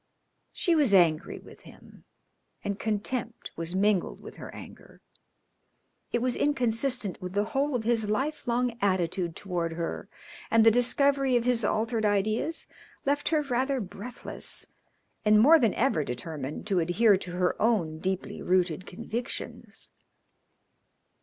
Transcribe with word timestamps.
She 0.51 0.73
was 0.73 0.95
angry 0.95 1.37
with 1.37 1.59
him, 1.59 2.05
and 2.63 2.79
contempt 2.79 3.51
was 3.55 3.75
mingled 3.75 4.19
with 4.19 4.37
her 4.37 4.49
anger. 4.51 4.99
It 6.11 6.23
was 6.23 6.35
inconsistent 6.35 7.21
with 7.21 7.33
the 7.33 7.43
whole 7.53 7.75
of 7.75 7.83
his 7.83 8.09
lifelong 8.09 8.79
attitude 8.81 9.35
toward 9.35 9.73
her, 9.73 10.09
and 10.49 10.65
the 10.65 10.71
discovery 10.71 11.35
of 11.35 11.43
his 11.45 11.63
altered 11.63 12.03
ideas 12.03 12.65
left 13.05 13.29
her 13.29 13.43
rather 13.43 13.79
breathless 13.79 14.65
and 15.23 15.39
more 15.39 15.59
than 15.59 15.75
ever 15.75 16.03
determined 16.03 16.65
to 16.65 16.79
adhere 16.79 17.15
to 17.17 17.33
her 17.33 17.55
own 17.61 17.99
deeply 17.99 18.41
rooted 18.41 18.87
convictions. 18.87 19.91